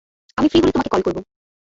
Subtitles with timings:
[0.37, 1.17] আমি ফ্রি হলে তোমাকে কল করব।